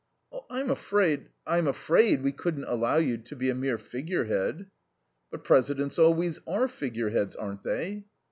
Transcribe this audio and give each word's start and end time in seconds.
"I'm 0.49 0.71
afraid 0.71 1.29
I'm 1.45 1.67
afraid 1.67 2.23
we 2.23 2.31
couldn't 2.31 2.63
allow 2.63 2.97
you 2.97 3.19
to 3.19 3.35
be 3.35 3.51
a 3.51 3.53
mere 3.53 3.77
figurehead." 3.77 4.65
"But 5.29 5.43
presidents 5.43 5.99
always 5.99 6.39
are 6.47 6.67
figureheads, 6.67 7.35
aren't 7.35 7.61
they?" 7.61 8.05